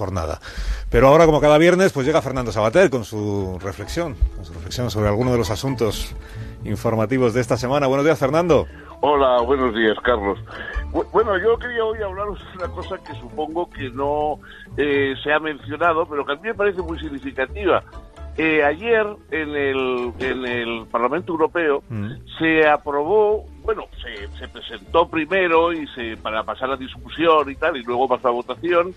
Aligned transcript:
jornada. 0.00 0.40
Pero 0.88 1.08
ahora, 1.08 1.26
como 1.26 1.42
cada 1.42 1.58
viernes, 1.58 1.92
pues 1.92 2.06
llega 2.06 2.22
Fernando 2.22 2.52
Sabater 2.52 2.88
con 2.88 3.04
su 3.04 3.58
reflexión, 3.62 4.16
con 4.34 4.46
su 4.46 4.54
reflexión 4.54 4.90
sobre 4.90 5.08
alguno 5.08 5.30
de 5.30 5.36
los 5.36 5.50
asuntos 5.50 6.16
informativos 6.64 7.34
de 7.34 7.42
esta 7.42 7.58
semana. 7.58 7.86
Buenos 7.86 8.06
días, 8.06 8.18
Fernando. 8.18 8.66
Hola, 9.02 9.42
buenos 9.42 9.74
días, 9.74 9.98
Carlos. 10.02 10.38
Bueno, 11.12 11.38
yo 11.38 11.58
quería 11.58 11.84
hoy 11.84 12.02
hablaros 12.02 12.38
de 12.38 12.64
una 12.64 12.74
cosa 12.74 12.96
que 12.96 13.14
supongo 13.20 13.68
que 13.68 13.90
no 13.90 14.38
eh, 14.78 15.14
se 15.22 15.32
ha 15.34 15.38
mencionado, 15.38 16.06
pero 16.06 16.24
que 16.24 16.32
a 16.32 16.36
mí 16.36 16.42
me 16.44 16.54
parece 16.54 16.80
muy 16.80 16.98
significativa. 16.98 17.82
Eh, 18.38 18.64
ayer 18.64 19.06
en 19.30 19.50
el, 19.50 20.12
en 20.18 20.46
el 20.46 20.86
Parlamento 20.90 21.32
Europeo 21.32 21.82
mm. 21.90 22.10
se 22.38 22.66
aprobó, 22.66 23.44
bueno, 23.64 23.84
se, 24.02 24.28
se 24.38 24.48
presentó 24.48 25.08
primero 25.08 25.74
y 25.74 25.86
se 25.88 26.16
para 26.16 26.42
pasar 26.42 26.70
a 26.70 26.76
discusión 26.76 27.50
y 27.50 27.56
tal, 27.56 27.76
y 27.76 27.82
luego 27.82 28.08
pasó 28.08 28.28
a 28.28 28.30
votación, 28.30 28.94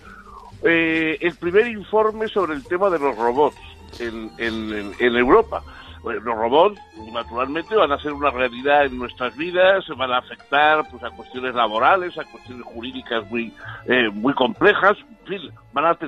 eh, 0.64 1.18
el 1.20 1.36
primer 1.36 1.68
informe 1.68 2.28
sobre 2.28 2.54
el 2.54 2.64
tema 2.64 2.90
de 2.90 2.98
los 2.98 3.16
robots 3.16 3.56
en, 4.00 4.30
en, 4.38 5.16
Europa. 5.16 5.62
los 6.02 6.24
robots, 6.24 6.80
naturalmente, 7.12 7.76
van 7.76 7.92
a 7.92 7.98
ser 7.98 8.12
una 8.12 8.30
realidad 8.30 8.86
en 8.86 8.98
nuestras 8.98 9.36
vidas, 9.36 9.84
van 9.96 10.10
a 10.10 10.18
afectar 10.18 10.88
pues, 10.90 11.02
a 11.04 11.10
cuestiones 11.10 11.54
laborales, 11.54 12.16
a 12.18 12.24
cuestiones 12.24 12.64
jurídicas 12.66 13.30
muy, 13.30 13.52
eh, 13.86 14.08
muy 14.10 14.34
complejas, 14.34 14.96
en 15.20 15.26
fin, 15.26 15.50
van 15.72 15.86
a 15.86 15.98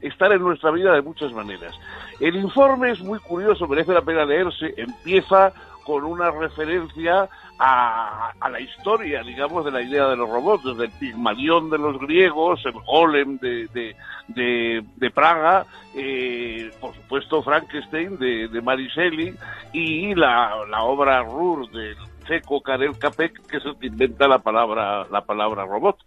estar 0.00 0.32
en 0.32 0.42
nuestra 0.42 0.70
vida 0.70 0.92
de 0.92 1.02
muchas 1.02 1.32
maneras. 1.32 1.74
El 2.20 2.36
informe 2.36 2.90
es 2.90 3.00
muy 3.00 3.18
curioso, 3.18 3.66
merece 3.66 3.92
la 3.92 4.02
pena 4.02 4.24
leerse, 4.24 4.74
empieza 4.76 5.52
con 5.84 6.04
una 6.04 6.30
referencia 6.30 7.28
a, 7.58 8.32
la 8.50 8.60
historia, 8.60 9.22
digamos, 9.22 9.64
de 9.64 9.70
la 9.70 9.82
idea 9.82 10.06
de 10.06 10.16
los 10.16 10.28
robots, 10.28 10.64
desde 10.64 10.86
el 10.86 10.90
Pigmalión 10.92 11.70
de 11.70 11.78
los 11.78 11.98
griegos, 11.98 12.64
el 12.64 12.72
Golem 12.72 13.38
de, 13.38 13.94
de, 14.28 15.10
Praga, 15.10 15.66
eh, 15.94 16.70
por 16.80 16.94
supuesto 16.94 17.42
Frankenstein 17.42 18.18
de, 18.18 18.48
de 18.48 19.34
y 19.72 20.14
la, 20.14 20.56
obra 20.82 21.22
Rur 21.22 21.70
de 21.70 21.94
Checo 22.26 22.62
Karel 22.62 22.98
Capek, 22.98 23.46
que 23.46 23.58
es 23.58 23.64
el 23.64 23.78
que 23.78 23.86
inventa 23.86 24.26
la 24.26 24.38
palabra, 24.38 25.06
la 25.10 25.24
palabra 25.24 25.64
robot. 25.64 25.98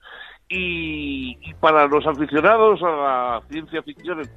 Y, 0.49 1.35
para 1.59 1.87
los 1.87 2.07
aficionados 2.07 2.81
a 2.81 2.89
la 2.89 3.41
ciencia 3.49 3.81
ficción, 3.83 4.19
les 4.19 4.29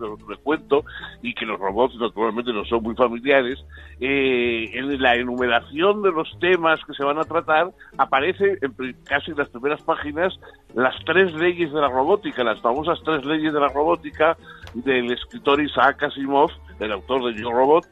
cuento, 0.43 0.85
y 1.23 1.35
que 1.35 1.47
los 1.47 1.59
robots 1.61 1.95
naturalmente 2.01 2.53
no 2.53 2.65
son 2.65 2.83
muy 2.83 2.97
familiares, 2.97 3.65
eh, 4.01 4.71
en 4.73 5.01
la 5.01 5.15
enumeración 5.15 6.03
de 6.03 6.11
los 6.11 6.29
temas 6.41 6.81
que 6.85 6.95
se 6.95 7.05
van 7.05 7.19
a 7.19 7.25
tratar 7.25 7.71
aparece 7.97 8.59
en 8.61 8.97
casi 9.05 9.31
en 9.31 9.37
las 9.37 9.51
primeras 9.51 9.83
páginas 9.83 10.39
las 10.75 10.97
tres 11.05 11.33
leyes 11.35 11.73
de 11.73 11.81
la 11.81 11.89
robótica, 11.89 12.43
las 12.43 12.61
famosas 12.61 13.01
tres 13.05 13.25
leyes 13.25 13.53
de 13.53 13.61
la 13.61 13.69
robótica 13.69 14.37
del 14.75 15.13
escritor 15.13 15.61
Isaac 15.63 16.03
Asimov, 16.03 16.51
el 16.81 16.93
autor 16.93 17.25
de 17.25 17.41
Yo 17.41 17.53
Robot, 17.53 17.87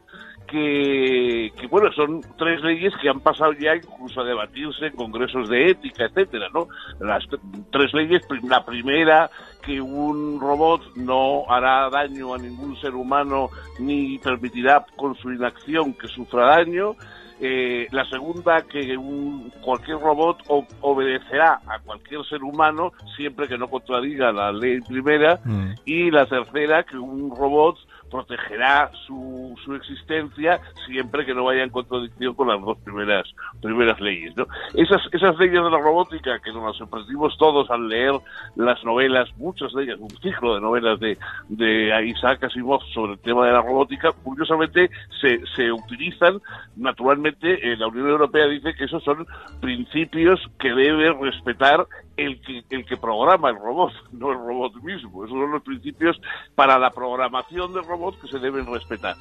que, 0.49 1.53
bueno, 1.71 1.93
son 1.93 2.23
tres 2.37 2.61
leyes 2.63 2.93
que 3.01 3.09
han 3.09 3.21
pasado 3.21 3.53
ya 3.53 3.77
incluso 3.77 4.21
a 4.21 4.25
debatirse 4.25 4.87
en 4.87 4.97
congresos 4.97 5.49
de 5.49 5.71
ética, 5.71 6.07
etcétera, 6.07 6.49
¿no? 6.53 6.69
Las 7.01 7.25
tres 7.71 7.93
leyes, 7.93 8.23
la 8.49 8.65
primera, 8.65 9.31
que 9.69 9.83
un 9.83 10.41
robot 10.41 10.97
no 10.97 11.44
hará 11.47 11.91
daño 11.91 12.33
a 12.33 12.38
ningún 12.38 12.74
ser 12.80 12.94
humano 12.94 13.50
ni 13.78 14.16
permitirá 14.16 14.86
con 14.97 15.14
su 15.16 15.30
inacción 15.30 15.92
que 15.92 16.08
sufra 16.08 16.56
daño. 16.56 16.97
Eh, 17.38 17.86
la 17.92 18.06
segunda, 18.06 18.62
que 18.62 18.96
un, 18.96 19.52
cualquier 19.61 19.98
robot 19.98 20.39
obedecerá 20.80 21.61
a 21.66 21.78
cualquier 21.80 22.24
ser 22.24 22.42
humano 22.42 22.92
siempre 23.14 23.46
que 23.46 23.58
no 23.58 23.69
contradiga 23.69 24.33
la 24.33 24.50
ley 24.52 24.80
primera. 24.80 25.39
Mm. 25.44 25.74
Y 25.84 26.11
la 26.11 26.24
tercera, 26.24 26.83
que 26.84 26.96
un 26.96 27.30
robot 27.36 27.77
protegerá 28.11 28.91
su, 29.06 29.55
su 29.64 29.74
existencia 29.74 30.61
siempre 30.86 31.24
que 31.24 31.34
no 31.34 31.44
vaya 31.44 31.62
en 31.62 31.70
contradicción 31.70 32.34
con 32.34 32.48
las 32.48 32.61
dos 32.61 32.78
primeras 32.78 33.27
primeras 33.61 34.00
leyes. 34.00 34.36
¿no? 34.36 34.46
Esas, 34.74 35.02
esas 35.12 35.39
leyes 35.39 35.62
de 35.62 35.70
la 35.70 35.78
robótica 35.78 36.39
que 36.40 36.52
nos 36.52 36.77
sorprendimos 36.77 37.36
todos 37.39 37.70
al 37.70 37.89
leer 37.89 38.14
las 38.57 38.83
novelas, 38.84 39.28
muchas 39.58 39.74
de 39.74 39.83
ellas, 39.85 39.98
un 40.01 40.11
ciclo 40.20 40.55
de 40.55 40.61
novelas 40.61 41.01
de, 41.01 41.19
de 41.48 42.07
Isaac 42.07 42.45
Asimov 42.45 42.83
sobre 42.95 43.13
el 43.13 43.19
tema 43.19 43.46
de 43.46 43.52
la 43.52 43.63
robótica, 43.63 44.13
curiosamente 44.13 44.91
se, 45.20 45.41
se 45.57 45.73
utilizan 45.73 46.41
naturalmente, 46.77 47.58
la 47.77 47.89
Unión 47.89 48.08
Europea 48.08 48.46
dice 48.46 48.74
que 48.74 48.85
esos 48.85 49.02
son 49.02 49.27
principios 49.61 50.41
que 50.58 50.73
debe 50.73 51.13
respetar 51.13 51.86
el 52.17 52.41
que, 52.42 52.63
el 52.70 52.85
que 52.85 52.96
programa 52.96 53.51
el 53.51 53.57
robot, 53.57 53.92
no 54.13 54.33
el 54.33 54.39
robot 54.39 54.74
mismo. 54.83 55.24
Esos 55.24 55.36
son 55.36 55.51
los 55.51 55.63
principios 55.63 56.20
para 56.55 56.79
la 56.79 56.90
programación 56.90 57.73
del 57.73 57.85
robot 57.85 58.20
que 58.20 58.29
se 58.29 58.39
deben 58.39 58.67
respetar. 58.73 59.17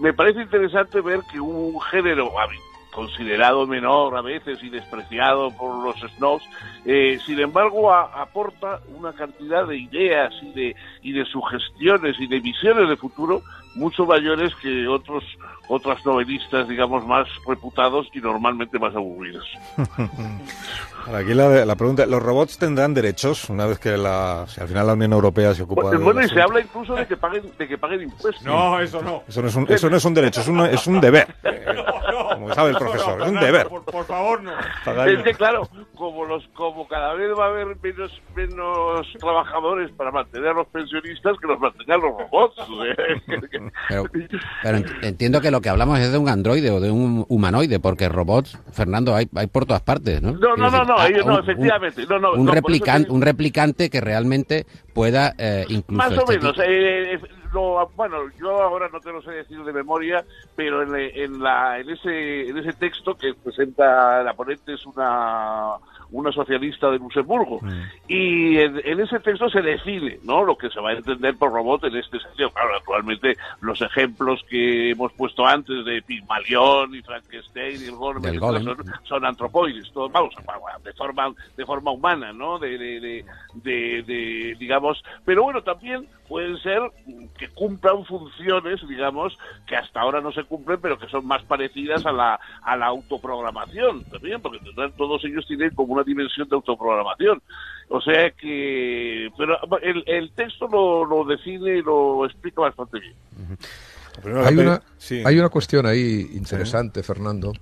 Me, 0.00 0.12
parece 0.12 0.42
interesante 0.42 1.00
ver 1.00 1.20
que 1.30 1.40
un 1.40 1.80
género 1.82 2.32
considerado 2.96 3.66
menor 3.66 4.16
a 4.16 4.22
veces 4.22 4.58
y 4.62 4.70
despreciado 4.70 5.50
por 5.50 5.84
los 5.84 5.96
snobs, 6.16 6.42
eh, 6.86 7.18
sin 7.26 7.38
embargo 7.38 7.92
aporta 7.92 8.80
una 8.96 9.12
cantidad 9.12 9.66
de 9.66 9.76
ideas 9.76 10.32
y 10.40 10.52
de, 10.52 10.76
y 11.02 11.12
de 11.12 11.26
sugestiones 11.26 12.16
y 12.18 12.26
de 12.26 12.40
visiones 12.40 12.88
de 12.88 12.96
futuro 12.96 13.42
mucho 13.74 14.06
mayores 14.06 14.54
que 14.62 14.88
otros 14.88 15.22
otras 15.68 16.04
novelistas, 16.06 16.68
digamos, 16.68 17.04
más 17.06 17.26
reputados 17.46 18.06
y 18.14 18.20
normalmente 18.20 18.78
más 18.78 18.94
aburridos. 18.94 19.44
Aquí 21.12 21.34
la, 21.34 21.64
la, 21.64 21.74
pregunta, 21.76 22.06
¿los 22.06 22.22
robots 22.22 22.56
tendrán 22.56 22.94
derechos 22.94 23.50
una 23.50 23.66
vez 23.66 23.78
que 23.78 23.96
la, 23.96 24.44
si 24.48 24.60
al 24.60 24.68
final 24.68 24.86
la 24.86 24.92
Unión 24.94 25.12
Europea 25.12 25.54
se 25.54 25.62
ocupa 25.62 25.82
bueno, 25.82 25.98
de 25.98 26.04
Bueno, 26.04 26.22
y 26.22 26.28
se 26.28 26.40
habla 26.40 26.60
incluso 26.60 26.94
de 26.94 27.06
que 27.06 27.16
paguen, 27.16 27.42
de 27.58 27.68
que 27.68 27.78
paguen 27.78 28.02
impuestos. 28.02 28.44
No, 28.44 28.80
eso 28.80 29.02
no. 29.02 29.22
Eso 29.28 29.42
no 29.42 29.48
es 29.48 29.54
un, 29.54 29.66
eso 29.68 29.90
no 29.90 29.96
es 29.96 30.04
un 30.04 30.14
derecho, 30.14 30.40
es 30.40 30.48
un, 30.48 30.60
es 30.60 30.86
un 30.86 31.00
deber. 31.00 31.26
como 32.36 32.54
sabe 32.54 32.70
el 32.70 32.76
profesor, 32.76 33.22
es 33.22 33.28
un 33.28 33.40
deber. 33.40 33.68
Por, 33.68 34.04
favor, 34.04 34.42
no. 34.42 34.52
Es 35.06 35.22
que 35.22 35.34
claro, 35.34 35.68
como 35.94 36.24
los, 36.24 36.46
como 36.54 36.86
cada 36.86 37.14
vez 37.14 37.30
va 37.38 37.46
a 37.46 37.48
haber 37.48 37.76
menos, 37.82 38.22
menos 38.34 39.06
trabajadores 39.18 39.90
para 39.92 40.10
mantener 40.10 40.48
a 40.48 40.52
los 40.52 40.66
pensionistas 40.68 41.36
que 41.40 41.46
los 41.46 41.58
mantengan 41.58 42.00
los 42.00 42.12
robots. 42.18 42.56
pero 44.62 44.78
entiendo 45.02 45.40
que 45.40 45.50
lo 45.50 45.60
que 45.60 45.68
hablamos 45.70 45.98
es 45.98 46.12
de 46.12 46.18
un 46.18 46.28
androide 46.28 46.70
o 46.70 46.80
de 46.80 46.90
un 46.90 47.24
humanoide, 47.28 47.80
porque 47.80 48.08
robots, 48.08 48.58
Fernando, 48.72 49.14
hay, 49.14 49.28
hay 49.34 49.46
por 49.46 49.64
todas 49.64 49.82
partes, 49.82 50.20
¿no? 50.20 50.32
No, 50.32 50.56
no, 50.56 50.70
no, 50.70 50.84
no, 50.84 50.94
ah, 50.98 51.08
no, 51.24 51.38
efectivamente. 51.40 52.02
Un, 52.02 52.20
no, 52.20 52.32
un, 52.32 52.48
replicante, 52.48 53.10
un 53.10 53.22
replicante 53.22 53.88
que 53.88 54.00
realmente 54.00 54.66
pueda 54.96 55.34
eh, 55.36 55.66
incluso... 55.68 55.98
Más 55.98 56.10
o 56.12 56.20
este 56.22 56.38
menos. 56.38 56.58
Eh, 56.58 57.12
eh 57.12 57.20
bueno, 57.94 58.16
yo 58.38 58.62
ahora 58.62 58.88
no 58.92 59.00
te 59.00 59.12
lo 59.12 59.22
sé 59.22 59.30
decir 59.30 59.62
de 59.62 59.72
memoria, 59.72 60.24
pero 60.56 60.82
en, 60.82 60.94
en, 60.94 61.42
la, 61.42 61.78
en, 61.78 61.88
ese, 61.90 62.48
en 62.48 62.58
ese 62.58 62.72
texto 62.72 63.14
que 63.14 63.34
presenta 63.34 64.22
la 64.22 64.34
ponente 64.34 64.74
es 64.74 64.84
una 64.84 65.76
una 66.10 66.32
socialista 66.32 66.90
de 66.90 66.98
Luxemburgo. 66.98 67.60
Mm. 67.62 67.82
Y 68.08 68.58
en, 68.58 69.00
ese 69.00 69.20
texto 69.20 69.48
se 69.48 69.62
define 69.62 70.18
¿no? 70.24 70.44
lo 70.44 70.56
que 70.56 70.70
se 70.70 70.80
va 70.80 70.90
a 70.90 70.94
entender 70.94 71.36
por 71.36 71.52
robot 71.52 71.84
en 71.84 71.96
este 71.96 72.18
sentido. 72.20 72.50
Claro, 72.50 72.72
naturalmente 72.72 73.36
los 73.60 73.80
ejemplos 73.80 74.42
que 74.48 74.90
hemos 74.90 75.12
puesto 75.12 75.46
antes 75.46 75.84
de 75.84 76.02
Pigmalión 76.02 76.94
y 76.94 77.02
Frankenstein 77.02 77.80
y 77.82 77.84
el 77.86 77.96
Golem, 77.96 78.38
son, 78.62 78.84
son, 79.04 79.24
antropoides, 79.24 79.90
todos, 79.92 80.10
vamos, 80.12 80.34
de 80.84 80.92
forma, 80.92 81.32
de 81.56 81.66
forma 81.66 81.90
humana, 81.90 82.32
¿no? 82.32 82.58
De, 82.58 82.78
de, 82.78 83.24
de, 83.54 84.56
digamos, 84.58 85.02
pero 85.24 85.42
bueno, 85.44 85.62
también 85.62 86.06
pueden 86.28 86.56
ser 86.58 86.80
que 87.38 87.48
cumplan 87.48 88.04
funciones, 88.04 88.86
digamos, 88.88 89.36
que 89.66 89.76
hasta 89.76 90.00
ahora 90.00 90.20
no 90.20 90.32
se 90.32 90.44
cumplen, 90.44 90.80
pero 90.80 90.98
que 90.98 91.08
son 91.08 91.26
más 91.26 91.42
parecidas 91.44 92.04
a 92.06 92.12
la, 92.12 92.38
a 92.62 92.76
la 92.76 92.86
autoprogramación 92.86 94.04
también, 94.04 94.40
porque 94.40 94.60
todos 94.96 95.24
ellos 95.24 95.46
tienen 95.46 95.74
como 95.74 95.94
una 95.94 96.02
dimensión 96.02 96.48
de 96.48 96.56
autoprogramación. 96.56 97.42
O 97.88 98.00
sea 98.00 98.30
que, 98.30 99.30
pero 99.36 99.58
el, 99.82 100.02
el 100.06 100.32
texto 100.32 100.66
lo, 100.68 101.04
lo 101.04 101.24
define 101.24 101.78
y 101.78 101.82
lo 101.82 102.24
explica 102.26 102.62
bastante 102.62 102.98
bien. 102.98 103.14
Hay 104.24 104.56
una, 104.56 104.82
hay 105.24 105.38
una 105.38 105.48
cuestión 105.48 105.86
ahí 105.86 106.30
interesante, 106.34 107.02
Fernando, 107.02 107.52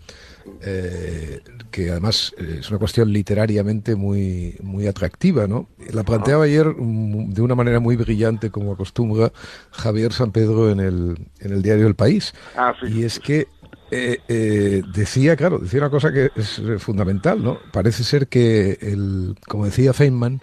eh, 0.60 1.40
que 1.70 1.90
además 1.90 2.34
eh, 2.38 2.58
es 2.60 2.70
una 2.70 2.78
cuestión 2.78 3.12
literariamente 3.12 3.94
muy, 3.94 4.56
muy 4.62 4.86
atractiva, 4.86 5.46
¿no? 5.46 5.68
La 5.92 6.02
planteaba 6.02 6.44
ayer 6.44 6.66
mm, 6.66 7.30
de 7.32 7.42
una 7.42 7.54
manera 7.54 7.80
muy 7.80 7.96
brillante, 7.96 8.50
como 8.50 8.72
acostumbra 8.72 9.32
Javier 9.70 10.12
San 10.12 10.32
Pedro 10.32 10.70
en 10.70 10.80
el, 10.80 11.18
en 11.40 11.52
el 11.52 11.62
diario 11.62 11.86
El 11.86 11.94
País. 11.94 12.32
Ah, 12.56 12.74
y 12.82 13.04
es 13.04 13.18
que 13.18 13.48
eh, 13.90 14.18
eh, 14.28 14.82
decía, 14.92 15.36
claro, 15.36 15.58
decía 15.58 15.80
una 15.80 15.90
cosa 15.90 16.12
que 16.12 16.30
es 16.34 16.60
fundamental, 16.78 17.42
¿no? 17.42 17.58
Parece 17.72 18.02
ser 18.02 18.28
que, 18.28 18.78
el, 18.80 19.36
como 19.46 19.66
decía 19.66 19.92
Feynman, 19.92 20.40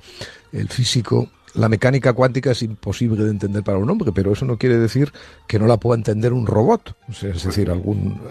el 0.52 0.70
físico, 0.70 1.30
la 1.54 1.70
mecánica 1.70 2.14
cuántica 2.14 2.52
es 2.52 2.64
imposible 2.64 3.24
de 3.24 3.32
entender 3.32 3.64
para 3.64 3.78
un 3.78 3.90
hombre, 3.90 4.12
pero 4.14 4.32
eso 4.32 4.46
no 4.46 4.58
quiere 4.58 4.78
decir 4.78 5.12
que 5.48 5.60
no 5.60 5.68
la 5.68 5.78
pueda 5.78 5.98
entender 5.98 6.34
un 6.34 6.48
robot. 6.48 6.96
es 7.10 7.44
decir, 7.44 7.70
algún. 7.70 8.22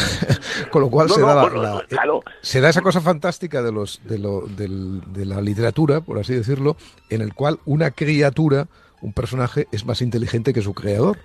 Con 0.70 0.82
lo 0.82 0.90
cual 0.90 1.10
se, 1.10 1.20
da 1.20 1.48
la, 1.48 1.84
se 2.40 2.60
da 2.60 2.68
esa 2.68 2.82
cosa 2.82 3.00
fantástica 3.00 3.62
de, 3.62 3.72
los, 3.72 4.00
de, 4.04 4.18
lo, 4.18 4.46
de 4.46 5.24
la 5.26 5.40
literatura, 5.40 6.00
por 6.00 6.18
así 6.18 6.34
decirlo, 6.34 6.76
en 7.08 7.22
el 7.22 7.34
cual 7.34 7.58
una 7.64 7.90
criatura 7.90 8.68
un 9.02 9.12
personaje 9.12 9.66
es 9.72 9.84
más 9.84 10.02
inteligente 10.02 10.52
que 10.52 10.62
su 10.62 10.74
creador. 10.74 11.18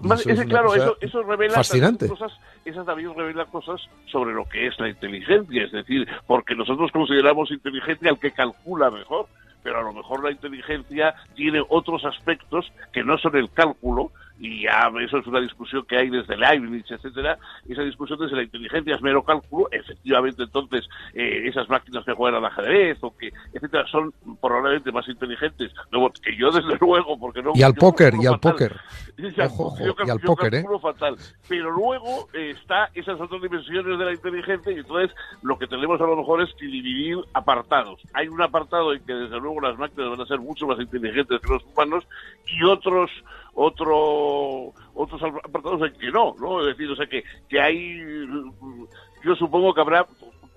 Más, 0.00 0.20
Eso 0.20 0.30
es 0.30 0.38
ese, 0.38 0.48
claro, 0.48 0.74
eso, 0.74 0.96
eso 1.00 1.22
revela 1.22 1.54
fascinante. 1.54 2.08
cosas, 2.08 2.32
eso 2.64 2.84
también 2.84 3.14
revela 3.14 3.44
cosas 3.46 3.82
sobre 4.06 4.32
lo 4.32 4.46
que 4.46 4.66
es 4.66 4.78
la 4.78 4.88
inteligencia, 4.88 5.64
es 5.64 5.72
decir, 5.72 6.08
porque 6.26 6.54
nosotros 6.54 6.90
consideramos 6.90 7.50
inteligente 7.50 8.08
al 8.08 8.18
que 8.18 8.30
calcula 8.30 8.90
mejor, 8.90 9.26
pero 9.64 9.80
a 9.80 9.82
lo 9.82 9.94
mejor 9.94 10.22
la 10.22 10.30
inteligencia 10.30 11.14
tiene 11.34 11.64
otros 11.70 12.04
aspectos 12.04 12.70
que 12.92 13.02
no 13.02 13.16
son 13.16 13.34
el 13.34 13.50
cálculo, 13.50 14.12
y 14.44 14.62
ya 14.62 14.92
eso 15.00 15.18
es 15.18 15.26
una 15.26 15.40
discusión 15.40 15.86
que 15.86 15.96
hay 15.96 16.10
desde 16.10 16.36
Leibniz, 16.36 16.84
etcétera, 16.90 17.38
esa 17.66 17.82
discusión 17.82 18.18
desde 18.18 18.36
la 18.36 18.42
inteligencia 18.42 18.94
es 18.94 19.00
mero 19.00 19.22
cálculo, 19.22 19.68
efectivamente 19.70 20.42
entonces 20.42 20.86
eh, 21.14 21.48
esas 21.48 21.66
máquinas 21.70 22.04
que 22.04 22.12
juegan 22.12 22.36
al 22.38 22.44
ajedrez 22.44 22.98
o 23.00 23.16
que, 23.16 23.32
etcétera, 23.54 23.86
son 23.86 24.12
probablemente 24.42 24.92
más 24.92 25.08
inteligentes 25.08 25.72
luego, 25.90 26.12
que 26.22 26.36
yo 26.36 26.50
desde 26.50 26.76
luego, 26.80 27.18
porque 27.18 27.42
no... 27.42 27.52
Y 27.54 27.62
al 27.62 27.74
póker, 27.74 28.14
y 28.20 28.26
al 28.26 28.38
póker. 28.38 28.78
Ojo, 29.44 29.76
yo 29.78 29.94
y 30.04 30.10
al 30.10 30.20
póker, 30.20 30.54
¿eh? 30.56 30.64
fatal. 30.82 31.16
Pero 31.48 31.70
luego 31.70 32.28
eh, 32.34 32.50
está 32.50 32.90
esas 32.94 33.18
otras 33.18 33.40
dimensiones 33.40 33.98
de 33.98 34.04
la 34.04 34.12
inteligencia 34.12 34.72
y 34.72 34.80
entonces 34.80 35.16
lo 35.42 35.58
que 35.58 35.66
tenemos 35.66 35.98
a 36.00 36.04
lo 36.04 36.16
mejor 36.16 36.42
es 36.42 36.52
que 36.58 36.66
dividir 36.66 37.16
apartados. 37.32 37.98
Hay 38.12 38.28
un 38.28 38.42
apartado 38.42 38.92
en 38.92 39.02
que 39.06 39.14
desde 39.14 39.40
luego 39.40 39.62
las 39.62 39.78
máquinas 39.78 40.10
van 40.10 40.20
a 40.20 40.26
ser 40.26 40.40
mucho 40.40 40.66
más 40.66 40.78
inteligentes 40.78 41.40
que 41.40 41.52
los 41.52 41.64
humanos 41.64 42.04
y 42.46 42.62
otros 42.64 43.10
otro 43.54 44.72
otros 44.94 45.20
apartados 45.22 45.82
en 45.82 45.98
que 45.98 46.10
no, 46.10 46.34
¿no? 46.40 46.60
Es 46.60 46.66
decir, 46.76 46.90
o 46.90 46.96
sea 46.96 47.06
que, 47.06 47.22
que 47.48 47.60
hay 47.60 48.00
mm, 48.26 48.84
yo 49.24 49.34
supongo 49.36 49.72
que 49.74 49.80
habrá 49.80 50.06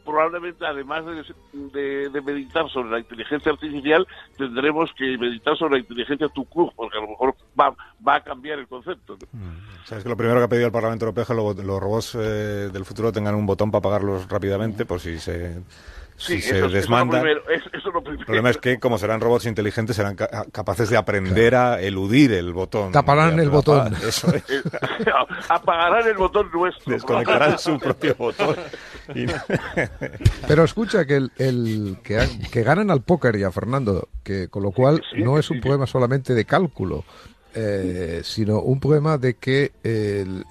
probablemente 0.05 0.65
además 0.65 1.03
de, 1.05 1.69
de- 2.09 2.09
meditar 2.21 2.69
sobre 2.69 2.89
la 2.91 2.99
inteligencia 2.99 3.51
artificial 3.51 4.07
tendremos 4.37 4.89
que 4.97 5.17
meditar 5.17 5.57
sobre 5.57 5.73
la 5.73 5.79
inteligencia 5.79 6.29
tu 6.29 6.45
porque 6.77 6.97
a 6.97 7.01
lo 7.01 7.09
mejor 7.09 7.35
va, 7.59 7.75
va 8.07 8.15
a 8.15 8.23
cambiar 8.23 8.57
el 8.59 8.67
concepto. 8.67 9.17
¿no? 9.33 9.51
Sabes 9.83 10.03
que 10.05 10.09
lo 10.09 10.15
primero 10.15 10.39
que 10.39 10.45
ha 10.45 10.47
pedido 10.47 10.67
el 10.67 10.71
Parlamento 10.71 11.03
Europeo 11.05 11.23
es 11.23 11.27
que 11.27 11.33
lo- 11.33 11.53
los 11.53 11.79
robots 11.81 12.15
eh, 12.15 12.69
del 12.71 12.85
futuro 12.85 13.11
tengan 13.11 13.35
un 13.35 13.45
botón 13.45 13.69
para 13.69 13.79
apagarlos 13.79 14.29
rápidamente 14.29 14.85
por 14.85 15.01
si 15.01 15.19
se, 15.19 15.61
si 16.17 16.41
se 16.41 16.57
eso, 16.57 16.67
lo 16.67 16.67
es- 16.67 16.73
lo. 16.73 17.17
El 18.11 18.25
problema 18.25 18.49
es 18.49 18.57
que, 18.57 18.79
como 18.79 18.97
serán 18.97 19.21
robots 19.21 19.45
inteligentes, 19.45 19.95
serán 19.95 20.15
ca- 20.15 20.45
capaces 20.51 20.89
de 20.89 20.97
aprender 20.97 21.55
a 21.55 21.79
eludir 21.81 22.33
el 22.33 22.51
botón. 22.53 22.91
Taparán 22.91 23.39
el 23.39 23.49
botón. 23.49 23.95
Eso 24.05 24.33
es. 24.33 24.43
Eh, 24.49 24.61
apagarán 25.49 26.07
el 26.07 26.15
botón 26.17 26.49
nuestro. 26.53 26.91
Desconectarán 26.93 27.57
su 27.59 27.77
propio 27.79 28.15
botón. 28.15 28.55
Y- 29.15 29.25
Pero 30.47 30.63
escucha 30.63 31.05
que 31.05 31.15
el, 31.17 31.31
el- 31.37 31.97
que, 32.03 32.17
ganan 32.63 32.91
al 32.91 33.01
póker 33.01 33.35
y 33.35 33.43
a 33.43 33.51
Fernando, 33.51 34.09
que 34.23 34.47
con 34.49 34.63
lo 34.63 34.71
cual 34.71 35.01
Sí, 35.11 35.21
no 35.23 35.37
es 35.37 35.49
un 35.49 35.57
sí. 35.57 35.61
problema 35.61 35.85
solamente 35.87 36.33
de 36.33 36.45
cálculo, 36.45 37.05
eh, 37.59 38.21
sino 38.23 38.59
un 38.61 38.79
problema 38.79 39.17
de 39.17 39.33
que 39.37 39.71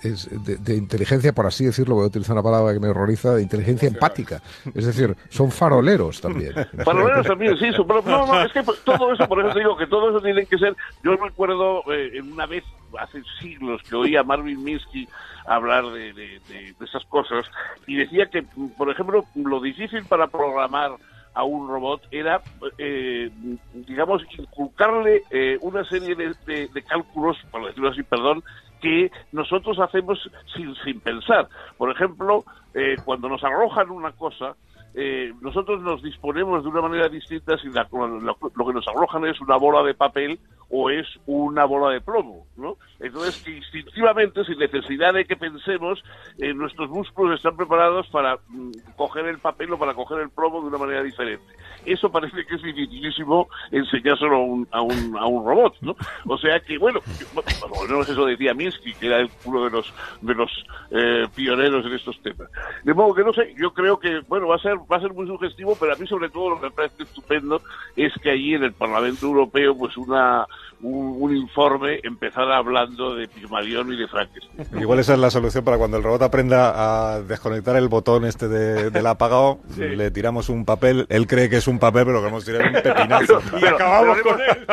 es 0.02 0.28
de, 0.44 0.56
de 0.56 0.74
inteligencia, 0.74 1.32
por 1.32 1.46
así 1.46 1.64
decirlo, 1.64 1.94
voy 1.94 2.04
a 2.04 2.08
utilizar 2.08 2.32
una 2.34 2.42
palabra 2.42 2.72
que 2.74 2.80
me 2.80 2.88
horroriza, 2.88 3.34
de 3.34 3.42
inteligencia 3.42 3.86
empática. 3.88 4.42
Es 4.74 4.86
decir, 4.86 5.16
son 5.28 5.52
faroleros 5.52 6.20
también. 6.20 6.52
Menos 6.72 7.26
también, 7.26 7.56
sí, 7.58 7.66
eso, 7.66 7.86
pero 7.86 8.02
no, 8.02 8.26
no, 8.26 8.42
es 8.42 8.52
que 8.52 8.62
todo 8.84 9.12
eso, 9.12 9.26
por 9.28 9.38
eso 9.44 9.52
te 9.54 9.60
digo 9.60 9.76
que 9.76 9.86
todo 9.86 10.10
eso 10.10 10.20
tiene 10.20 10.46
que 10.46 10.58
ser. 10.58 10.74
Yo 11.04 11.16
recuerdo 11.16 11.82
eh, 11.92 12.20
una 12.20 12.46
vez, 12.46 12.64
hace 12.98 13.22
siglos, 13.40 13.80
que 13.88 13.94
oía 13.94 14.20
a 14.20 14.24
Marvin 14.24 14.62
Minsky 14.64 15.08
hablar 15.46 15.84
de- 15.92 16.12
de 16.12 16.74
esas 16.84 17.04
cosas 17.04 17.46
y 17.86 17.94
decía 17.96 18.26
que, 18.26 18.42
por 18.76 18.90
ejemplo, 18.90 19.24
lo 19.36 19.60
difícil 19.60 20.04
para 20.06 20.26
programar 20.26 20.92
a 21.36 21.44
un 21.44 21.68
robot 21.68 22.02
era, 22.10 22.42
eh, 22.78 23.30
digamos, 23.72 24.22
inculcarle 24.38 25.24
eh, 25.30 25.58
una 25.60 25.84
serie 25.84 26.16
de, 26.16 26.34
de- 26.46 26.70
cálculos, 26.82 27.36
por 27.50 27.66
decirlo 27.66 27.90
así, 27.90 28.02
perdón, 28.04 28.42
que 28.80 29.10
nosotros 29.32 29.78
hacemos 29.78 30.18
sin, 30.54 30.74
sin 30.76 31.00
pensar. 31.02 31.48
Por 31.76 31.90
ejemplo, 31.92 32.44
eh, 32.74 32.98
cuando 33.04 33.28
nos 33.28 33.44
arrojan 33.44 33.90
una 33.90 34.12
cosa, 34.12 34.56
eh, 34.94 35.32
nosotros 35.42 35.82
nos 35.82 36.02
disponemos 36.02 36.62
de 36.64 36.70
una 36.70 36.82
manera 36.82 37.08
distinta 37.10 37.58
si 37.58 37.68
la- 37.68 37.86
lo 37.92 38.66
que 38.66 38.72
nos 38.72 38.88
arrojan 38.88 39.26
es 39.26 39.40
una 39.42 39.56
bola 39.58 39.82
de 39.82 39.94
papel 39.94 40.40
o 40.70 40.90
es 40.90 41.06
una 41.26 41.64
bola 41.64 41.92
de 41.92 42.00
plomo, 42.00 42.46
¿no? 42.56 42.76
Entonces, 42.98 43.46
instintivamente, 43.46 44.44
sin 44.44 44.58
necesidad 44.58 45.14
de 45.14 45.24
que 45.24 45.36
pensemos, 45.36 46.02
eh, 46.38 46.52
nuestros 46.54 46.90
músculos 46.90 47.36
están 47.36 47.56
preparados 47.56 48.08
para 48.08 48.38
mm, 48.48 48.70
coger 48.96 49.26
el 49.26 49.38
papel 49.38 49.72
o 49.72 49.78
para 49.78 49.94
coger 49.94 50.20
el 50.20 50.30
plomo 50.30 50.60
de 50.60 50.68
una 50.68 50.78
manera 50.78 51.02
diferente. 51.02 51.44
Eso 51.86 52.10
parece 52.10 52.44
que 52.44 52.56
es 52.56 52.62
dificilísimo 52.62 53.48
enseñárselo 53.70 54.36
a 54.36 54.40
un, 54.40 54.68
a 54.70 54.82
un, 54.82 55.16
a 55.16 55.26
un 55.26 55.46
robot, 55.46 55.74
¿no? 55.80 55.96
O 56.26 56.36
sea 56.36 56.60
que, 56.60 56.78
bueno, 56.78 57.00
por 57.32 57.82
lo 57.82 57.88
menos 57.88 58.08
eso 58.08 58.26
decía 58.26 58.54
Minsky, 58.54 58.94
que 58.94 59.06
era 59.06 59.26
uno 59.44 59.64
de 59.64 59.70
los, 59.70 59.92
de 60.20 60.34
los 60.34 60.50
eh, 60.90 61.26
pioneros 61.34 61.86
en 61.86 61.92
estos 61.92 62.20
temas. 62.22 62.48
De 62.84 62.92
modo 62.92 63.14
que 63.14 63.24
no 63.24 63.32
sé, 63.32 63.54
yo 63.56 63.72
creo 63.72 63.98
que, 63.98 64.20
bueno, 64.28 64.48
va 64.48 64.56
a 64.56 64.60
ser, 64.60 64.76
va 64.90 64.96
a 64.96 65.00
ser 65.00 65.12
muy 65.12 65.26
sugestivo, 65.26 65.76
pero 65.78 65.92
a 65.92 65.96
mí 65.96 66.06
sobre 66.06 66.28
todo 66.28 66.50
lo 66.50 66.60
que 66.60 66.66
me 66.66 66.72
parece 66.72 67.04
estupendo 67.04 67.62
es 67.94 68.12
que 68.22 68.30
allí 68.30 68.54
en 68.54 68.64
el 68.64 68.72
Parlamento 68.72 69.26
Europeo, 69.26 69.76
pues 69.76 69.96
una, 69.96 70.46
un, 70.82 71.16
un 71.20 71.36
informe 71.36 72.00
empezara 72.02 72.56
hablando 72.58 73.14
de 73.14 73.28
Pigmalión 73.28 73.92
y 73.92 73.96
de 73.96 74.06
Frankenstein. 74.08 74.66
Igual 74.80 74.98
esa 75.00 75.14
es 75.14 75.18
la 75.18 75.30
solución 75.30 75.64
para 75.64 75.78
cuando 75.78 75.96
el 75.96 76.02
robot 76.02 76.22
aprenda 76.22 77.14
a 77.14 77.22
desconectar 77.22 77.76
el 77.76 77.88
botón 77.88 78.24
este 78.24 78.48
de- 78.48 78.90
del 78.90 79.06
apagado, 79.06 79.58
le 79.76 80.10
tiramos 80.10 80.48
un 80.48 80.64
papel, 80.64 81.06
él 81.08 81.26
cree 81.26 81.48
que 81.48 81.56
es 81.56 81.66
un 81.68 81.78
papel, 81.78 82.04
pero 82.06 82.20
que 82.22 82.28
hemos 82.28 82.44
tirado 82.44 82.64
un 82.66 82.72
pepinazo. 82.82 83.40
y 83.56 83.60
Pero- 83.60 83.76
acabamos 83.76 84.18
pero 84.22 84.30
con 84.36 84.40
él. 84.42 84.66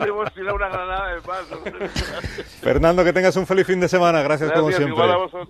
Le 0.00 0.04
hemos 0.08 0.32
tirado 0.32 0.56
una 0.56 0.68
granada 0.68 1.14
de 1.14 1.20
más. 1.20 1.90
Fernando, 2.60 3.04
que 3.04 3.12
tengas 3.12 3.36
un 3.36 3.46
feliz 3.46 3.66
fin 3.66 3.80
de 3.80 3.88
semana. 3.88 4.22
Gracias, 4.22 4.52
como 4.52 4.68
siempre. 4.70 4.88
igual 4.90 5.10
a 5.12 5.16
vosotros. 5.16 5.48